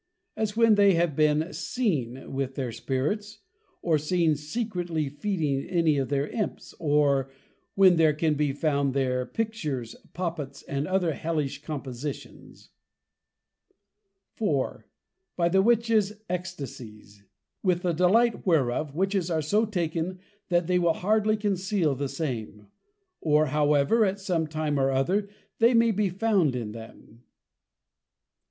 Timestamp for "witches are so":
18.95-19.67